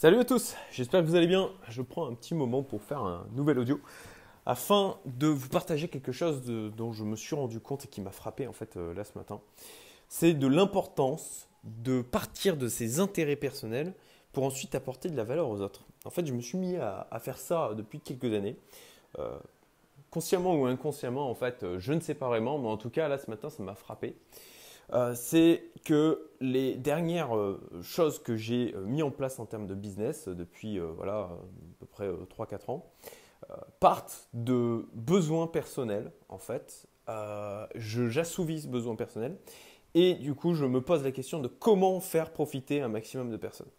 [0.00, 1.50] Salut à tous, j'espère que vous allez bien.
[1.68, 3.78] Je prends un petit moment pour faire un nouvel audio
[4.46, 6.42] afin de vous partager quelque chose
[6.74, 9.18] dont je me suis rendu compte et qui m'a frappé en fait euh, là ce
[9.18, 9.42] matin.
[10.08, 13.92] C'est de l'importance de partir de ses intérêts personnels
[14.32, 15.82] pour ensuite apporter de la valeur aux autres.
[16.06, 18.56] En fait, je me suis mis à, faire ça depuis quelques années.
[19.18, 19.38] Euh,
[20.10, 23.06] consciemment ou inconsciemment, en fait, euh, je ne sais pas vraiment, mais en tout cas,
[23.06, 24.16] là ce matin, ça m'a frappé.
[24.92, 29.66] Euh, c'est que les dernières euh, choses que j'ai euh, mis en place en termes
[29.66, 31.38] de business depuis voilà, à
[31.78, 32.86] peu près 3-4 ans
[33.80, 36.86] partent de besoins personnels en fait.
[37.74, 39.36] J'assouvis ce besoin personnel
[39.94, 43.36] et du coup je me pose la question de comment faire profiter un maximum de
[43.36, 43.70] personnes.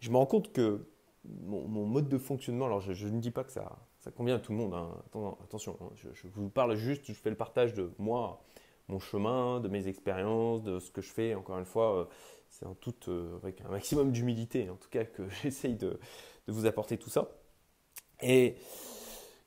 [0.00, 0.86] Je me rends compte que
[1.24, 4.52] mon, mode de fonctionnement, alors je, ne dis pas que ça, ça convient à tout
[4.52, 4.88] le monde, hein.
[5.42, 5.90] attention, hein.
[5.96, 8.42] je, je, vous parle juste, je fais le partage de moi
[8.90, 11.34] mon chemin, de mes expériences, de ce que je fais.
[11.34, 12.04] Encore une fois, euh,
[12.48, 15.98] c'est en tout euh, avec un maximum d'humilité, en tout cas, que j'essaye de,
[16.48, 17.28] vous apporter tout ça.
[18.22, 18.56] Et,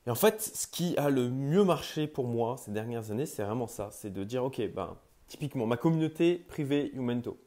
[0.06, 3.66] en fait, ce qui a le mieux marché pour moi ces dernières années, c'est vraiment
[3.66, 3.90] ça.
[3.92, 4.96] C'est de dire, OK, ben,
[5.28, 7.38] typiquement, ma communauté privée Umento.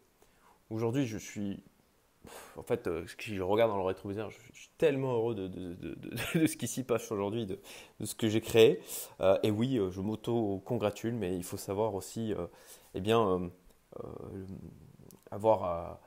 [0.70, 1.64] Aujourd'hui, je suis
[2.58, 5.96] en fait, euh, si je regarde dans le rétroviseur, je, suis tellement heureux de,
[6.48, 7.60] ce qui s'y passe aujourd'hui, de,
[8.04, 8.82] ce que j'ai créé.
[9.22, 12.34] Euh, et oui, euh, je m'auto-congratule, mais il faut savoir aussi,
[12.94, 13.50] eh bien,
[15.32, 16.00] avoir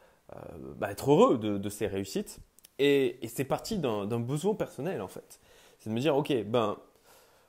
[0.77, 2.41] bah, être heureux de, ces réussites.
[2.79, 5.41] Et, c'est parti d'un besoin personnel, en fait.
[5.79, 6.77] C'est de me dire, ok, ben,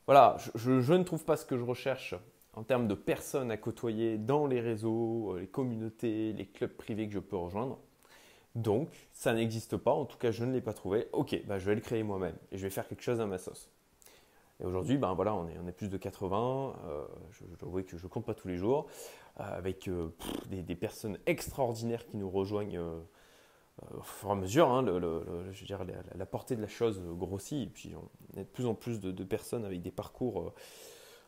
[0.06, 2.16] voilà, je, ne trouve pas ce que je recherche
[2.54, 7.14] en termes de personnes à côtoyer dans les réseaux, les communautés, les clubs privés que
[7.14, 7.80] je peux rejoindre.
[8.56, 11.08] Donc, ça n'existe pas, en tout cas je ne l'ai pas trouvé.
[11.14, 13.38] Ok, bah, je vais le créer moi-même et je vais faire quelque chose à ma
[13.38, 13.70] sauce.
[14.62, 18.10] Et aujourd'hui, ben voilà, on est, plus de 80, euh, je, avouer que je ne
[18.10, 18.88] compte pas tous les jours,
[19.40, 20.10] euh, avec euh,
[20.50, 24.70] des, personnes extraordinaires qui nous rejoignent au fur et à mesure.
[24.70, 24.86] Hein,
[26.16, 29.12] la, portée de la chose grossit, et puis on a de plus en plus de,
[29.12, 30.54] de personnes avec des parcours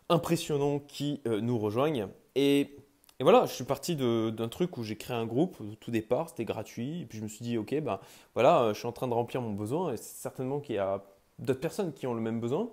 [0.10, 2.10] impressionnants qui nous rejoignent.
[2.36, 2.76] Et
[3.20, 6.30] et voilà, je suis parti d'un truc où j'ai créé un groupe au tout départ,
[6.30, 7.02] c'était gratuit.
[7.02, 8.00] Et puis je me suis dit, ok, ben
[8.34, 11.04] voilà, je suis en train de remplir mon besoin et certainement qu'il y a
[11.40, 12.70] d'autres personnes qui ont le même besoin.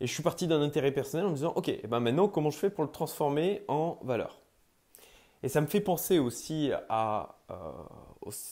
[0.00, 2.50] Et je suis parti d'un intérêt personnel en me disant, ok, et ben maintenant, comment
[2.50, 4.40] je fais pour le transformer en valeur?
[5.44, 7.54] Et ça me fait penser aussi à, euh,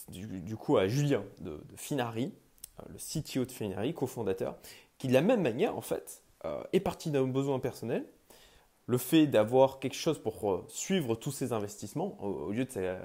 [0.09, 2.33] du, coup, à Julien de, Finari,
[2.79, 4.55] euh, le CTO de Finari, cofondateur,
[4.99, 8.05] qui de la même manière, en fait, euh, est parti d'un besoin personnel
[8.85, 12.99] le fait d'avoir quelque chose pour euh, suivre tous ces investissements, au, lieu de sa,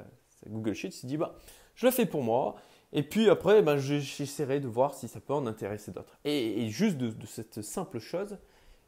[0.49, 1.35] Google Sheet, il s'est dit, bah,
[1.75, 2.57] je le fais pour moi,
[2.93, 6.19] et puis après, ben, j'essaierai de voir si ça peut en intéresser d'autres.
[6.25, 8.39] Et, juste de, cette simple chose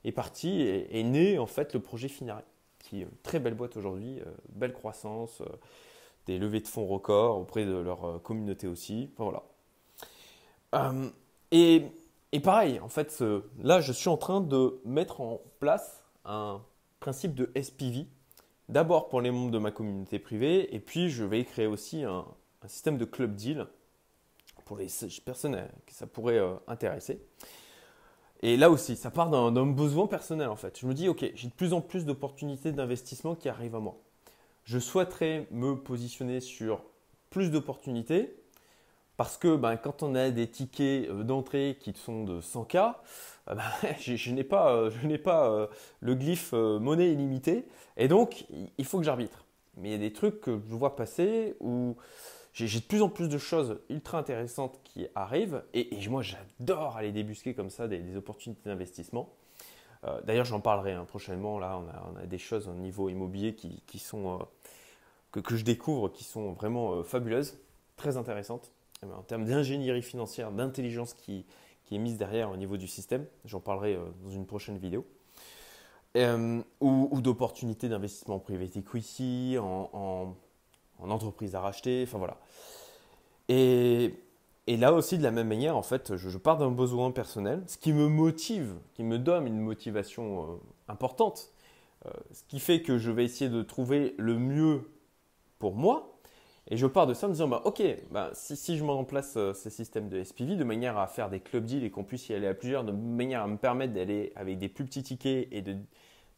[0.05, 2.43] est parti et est né en fait le projet Finari,
[2.79, 5.47] qui est une très belle boîte aujourd'hui, euh, belle croissance, euh,
[6.27, 9.11] des levées de fonds records auprès de leur communauté aussi.
[9.17, 9.43] Voilà.
[11.51, 11.85] et,
[12.33, 13.23] et, pareil, en fait,
[13.63, 16.61] là, je suis en train de mettre en place un
[17.01, 18.07] principe de SPV,
[18.69, 22.25] d'abord pour les membres de ma communauté privée, et puis je vais créer aussi un,
[22.67, 23.67] système de club deal
[24.67, 24.89] pour les
[25.25, 27.21] personnes que ça pourrait euh, intéresser.
[28.43, 30.79] Et là aussi, ça part d'un besoin personnel en fait.
[30.79, 33.99] Je me dis, ok, j'ai de plus en plus d'opportunités d'investissement qui arrivent à moi.
[34.65, 36.83] Je souhaiterais me positionner sur
[37.31, 38.37] plus d'opportunités
[39.17, 42.95] parce que ben, quand on a des tickets euh, d'entrée qui sont de 100K,
[43.53, 45.69] euh, ben, je, n'ai pas, euh, je n'ai pas
[46.01, 47.67] le glyphe monnaie illimitée.
[47.97, 48.47] Et donc,
[48.79, 49.45] il faut que j'arbitre.
[49.77, 51.97] Mais il y a des trucs que je vois passer où
[52.53, 55.63] j'ai, de plus en plus de choses ultra intéressantes qui arrivent.
[55.75, 59.31] Et, moi, j'adore aller débusquer comme ça des, opportunités d'investissement.
[60.25, 61.59] d'ailleurs, j'en parlerai hein, prochainement.
[61.59, 61.81] Là,
[62.13, 64.47] on a, des choses au niveau immobilier qui, sont,
[65.31, 67.59] que, je découvre qui sont vraiment fabuleuses,
[67.97, 68.73] très intéressantes.
[69.03, 71.47] En termes d'ingénierie financière, d'intelligence qui,
[71.97, 73.27] est mise derrière au niveau du système.
[73.45, 75.07] J'en parlerai euh, dans une prochaine vidéo.
[76.17, 80.35] Euh, ou, d'opportunités d'investissement privé equity, en,
[80.99, 82.37] en, entreprise à racheter, enfin voilà.
[83.49, 84.17] Et,
[84.67, 87.93] là aussi, de la même manière, en fait, je, pars d'un besoin personnel, ce qui
[87.93, 90.57] me motive, qui me donne une motivation euh,
[90.89, 91.53] importante,
[92.33, 94.91] ce qui fait que je vais essayer de trouver le mieux
[95.59, 96.20] pour moi,
[96.71, 97.83] et je pars de ça en me disant, bah, ok,
[98.13, 101.09] bah, si, si, je mets en place euh, ces systèmes de SPV de manière à
[101.09, 103.57] faire des club deals et qu'on puisse y aller à plusieurs, de manière à me
[103.57, 105.77] permettre d'aller avec des plus petits tickets et de,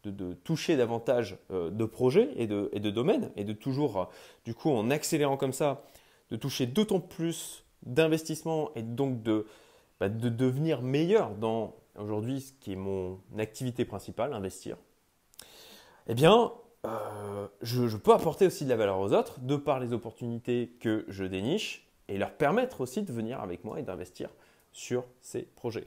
[0.04, 4.04] de, toucher davantage euh, de projets et de, et de domaines, et de toujours, euh,
[4.46, 5.84] du coup, en accélérant comme ça,
[6.30, 9.46] de toucher d'autant plus d'investissements et donc de,
[10.00, 14.78] bah, de devenir meilleur dans aujourd'hui ce qui est mon activité principale, investir.
[16.06, 16.52] Eh bien,
[16.84, 21.04] euh, je, peux apporter aussi de la valeur aux autres de par les opportunités que
[21.08, 24.30] je déniche et leur permettre aussi de venir avec moi et d'investir
[24.72, 25.86] sur ces projets.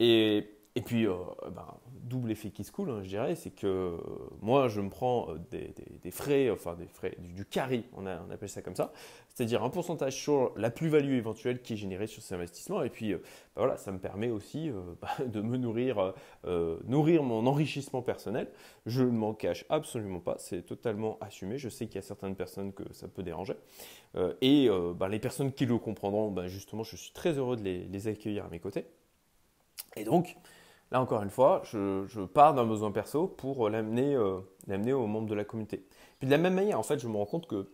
[0.00, 1.16] Et et puis, euh,
[1.56, 1.66] ben,
[2.04, 3.96] double effet qui se coule, hein, je dirais, c'est que euh,
[4.40, 8.62] moi, je me prends euh, des, frais, enfin des frais, du, carry, on, appelle ça
[8.62, 8.92] comme ça,
[9.28, 12.84] c'est-à-dire un pourcentage sur la plus-value éventuelle qui est générée sur ces investissements.
[12.84, 13.20] Et puis, ben,
[13.56, 14.70] voilà, ça me permet aussi
[15.02, 16.14] ben, de me nourrir,
[16.86, 18.48] nourrir mon enrichissement personnel.
[18.86, 21.58] Je ne m'en cache absolument pas, c'est totalement assumé.
[21.58, 23.54] Je sais qu'il y a certaines personnes que ça peut déranger.
[24.40, 24.70] et
[25.10, 28.60] les personnes qui le comprendront, justement, je suis très heureux de les accueillir à mes
[28.60, 28.86] côtés.
[29.96, 30.36] Et donc,
[30.90, 35.28] Là, encore une fois, je, pars d'un besoin perso pour euh, euh, l'amener au membre
[35.28, 35.84] de la communauté.
[36.18, 37.68] Puis de la même manière, en fait, je me rends compte que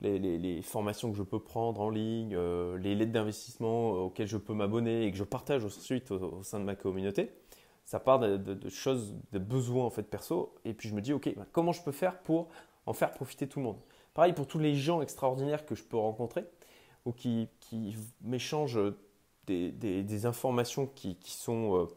[0.00, 4.52] les, formations que je peux prendre en ligne, euh, les lettres d'investissement auxquelles je peux
[4.52, 7.30] m'abonner et que je partage ensuite au, sein de ma communauté,
[7.84, 10.54] ça part de, choses, de besoins en fait perso.
[10.64, 12.48] Et puis je me dis, ok, bah, comment je peux faire pour
[12.86, 13.78] en faire profiter tout le monde?
[14.12, 16.44] Pareil pour tous les gens extraordinaires que je peux rencontrer
[17.04, 17.48] ou qui,
[18.22, 18.80] m'échangent
[19.46, 21.88] des, informations qui, sont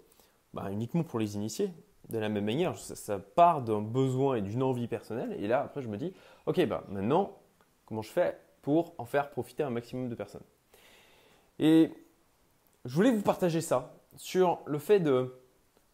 [0.58, 1.72] bah, uniquement pour les initiés.
[2.10, 5.36] De la même manière, ça, part d'un besoin et d'une envie personnelle.
[5.40, 6.14] Et là, après, je me dis,
[6.48, 7.38] ok, bah, maintenant,
[7.86, 10.42] comment je fais pour en faire profiter un maximum de personnes?
[11.60, 11.92] Et
[12.86, 15.40] je voulais vous partager ça sur le fait de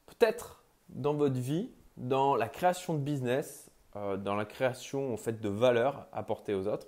[0.05, 5.41] peut-être dans votre vie, dans la création de business, euh, dans la création en fait
[5.41, 6.87] de valeur apportée aux autres,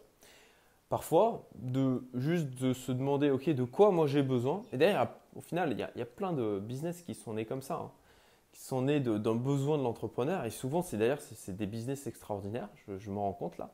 [0.95, 4.61] parfois de juste de se demander ok de quoi moi j'ai besoin.
[4.71, 7.73] Et derrière au final il y, a, plein de business qui sont nés comme ça
[7.73, 7.91] hein,
[8.53, 10.45] qui sont nés d'un besoin de l'entrepreneur.
[10.45, 12.69] Et souvent c'est d'ailleurs c'est des business extraordinaires.
[12.87, 13.71] Je, je me rends compte là.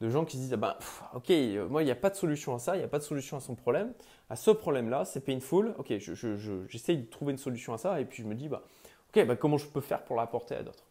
[0.00, 0.74] De gens qui se disent ah ben,
[1.14, 2.98] ok euh, moi il n'y a pas de solution à ça il n'y a pas
[2.98, 3.92] de solution à son problème.
[4.28, 8.00] À ce problème là c'est painful ok j'essaye de trouver une solution à ça.
[8.00, 8.64] Et puis je me dis bah
[9.10, 10.88] ok bah, comment je peux faire pour l'apporter à d'autres?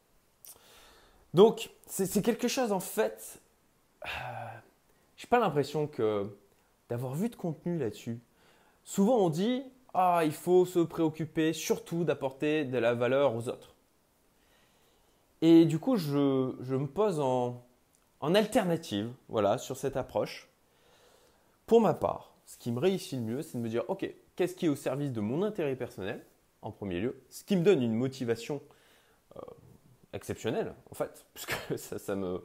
[1.33, 3.42] Donc c'est quelque chose en fait
[4.06, 4.07] euh,
[5.18, 6.30] j'ai pas l'impression que
[6.90, 8.20] d'avoir vu de contenu là-dessus.
[8.84, 9.64] Souvent on dit
[9.94, 13.76] ah il faut se préoccuper surtout d'apporter de la valeur aux autres.
[15.42, 17.64] Et du coup je, me pose en,
[18.22, 20.50] alternative voilà sur cette approche.
[21.66, 24.56] Pour ma part, ce qui me réussit le mieux, c'est de me dire ok qu'est-ce
[24.56, 26.24] qui est au service de mon intérêt personnel
[26.62, 28.62] en premier lieu, ce qui me donne une motivation
[29.36, 29.42] euh,
[30.14, 32.42] exceptionnelle en fait, puisque ça, ça me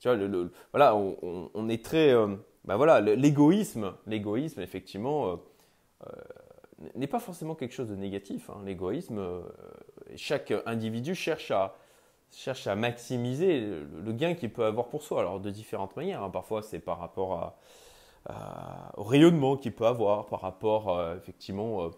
[0.00, 0.16] tu vois,
[0.72, 2.10] voilà, on, est très.
[2.14, 5.36] Euh, bah l'égoïsme, l'égoïsme, effectivement, euh,
[6.06, 6.12] euh,
[6.94, 8.48] n'est pas forcément quelque chose de négatif.
[8.48, 8.62] Hein.
[8.64, 9.20] L'égoïsme,
[10.16, 11.76] chaque individu cherche à,
[12.76, 15.20] maximiser le, gain qu'il peut avoir pour soi.
[15.20, 16.22] Alors, de différentes manières.
[16.22, 16.30] Hein.
[16.30, 17.54] Parfois, c'est par rapport
[18.96, 21.90] au rayonnement qu'il peut avoir, par rapport, effectivement,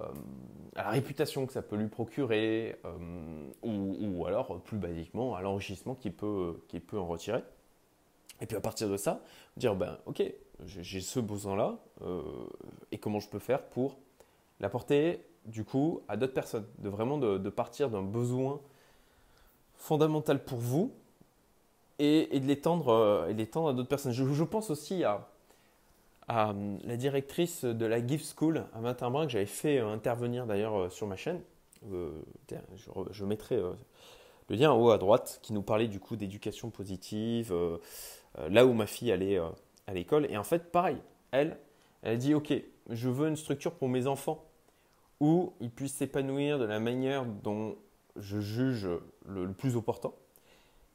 [0.00, 5.94] à la réputation que ça peut lui procurer, euh, ou, alors plus basiquement à l'enrichissement
[5.94, 7.42] qu'il peut, peut en retirer.
[8.40, 9.20] Et puis à partir de ça,
[9.56, 10.22] dire ben ok,
[10.64, 12.22] j'ai ce besoin-là, euh,
[12.90, 13.96] et comment je peux faire pour
[14.60, 18.60] l'apporter du coup à d'autres personnes, de vraiment de, partir d'un besoin
[19.76, 20.92] fondamental pour vous
[21.98, 24.12] et, de l'étendre et à d'autres personnes.
[24.12, 25.28] Je, pense aussi à
[26.30, 30.74] euh, la directrice de la Gift School à Matin-Brun, que j'avais fait euh, intervenir d'ailleurs
[30.74, 31.40] euh, sur ma chaîne.
[31.90, 33.56] je, mettrai
[34.48, 37.54] le lien en haut à droite qui nous parlait du coup d'éducation positive,
[38.48, 39.38] là où ma fille allait
[39.86, 40.26] à l'école.
[40.30, 40.96] Et en fait, pareil,
[41.30, 41.58] elle,
[42.02, 42.54] elle dit Ok,
[42.88, 44.44] je veux une structure pour mes enfants
[45.20, 47.76] où ils puissent s'épanouir de la manière dont
[48.16, 48.88] je juge
[49.26, 50.12] le, le plus opportun.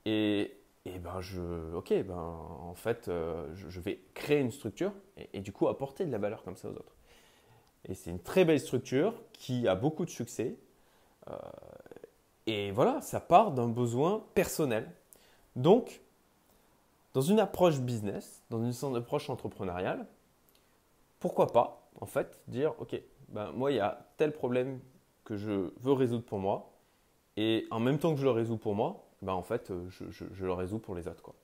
[0.06, 1.42] Et et ben je,
[1.76, 4.94] ok, ben en fait, euh, je, vais créer une structure
[5.34, 6.96] et, du coup apporter de la valeur comme ça aux autres.
[7.86, 10.58] Et c'est une très belle structure qui a beaucoup de succès.
[11.30, 11.36] Euh,
[12.48, 14.90] et voilà, ça part d'un besoin personnel.
[15.56, 16.02] Donc,
[17.14, 20.08] dans une approche business, dans une approche entrepreneuriale,
[21.20, 24.80] pourquoi pas, en fait, dire, ok, ben moi, il y a tel problème
[25.26, 26.72] que je veux résoudre pour moi,
[27.38, 30.26] et en même temps que je le résous pour moi, ben en fait, euh, je,
[30.44, 31.22] le résous pour les autres.
[31.22, 31.36] Quoi.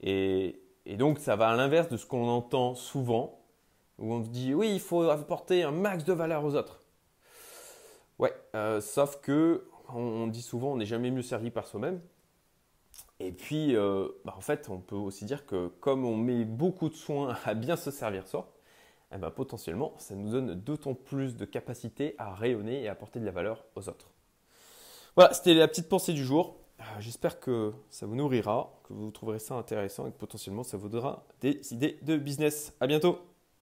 [0.00, 0.60] Et,
[0.96, 3.40] donc, ça va à l'inverse de ce qu'on entend souvent,
[3.98, 6.82] où on se dit oui, il faut apporter un max de valeur aux autres.
[8.18, 12.00] Ouais, euh, sauf que on, dit souvent on n'est jamais mieux servi par soi-même.
[13.18, 16.88] Et puis, euh, bah, en fait, on peut aussi dire que comme on met beaucoup
[16.88, 18.52] de soins à bien se servir soi,
[19.12, 23.20] eh ben, potentiellement, ça nous donne d'autant plus de capacité à rayonner et à apporter
[23.20, 24.10] de la valeur aux autres.
[25.16, 26.59] Voilà, c'était la petite pensée du jour.
[26.82, 30.78] Ah, j'espère que ça vous nourrira, que vous trouverez ça intéressant et que potentiellement ça
[30.78, 32.72] vous donnera des idées de business.
[32.80, 33.18] À bientôt